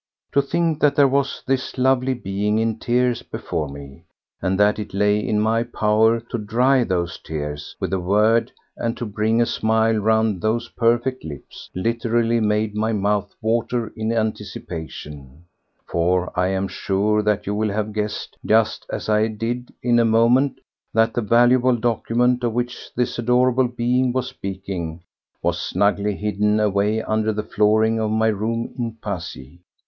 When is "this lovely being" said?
1.45-2.57